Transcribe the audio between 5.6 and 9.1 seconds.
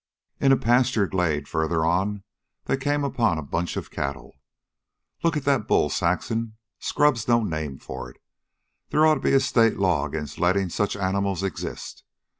bull, Saxon. Scrub's no name for it. They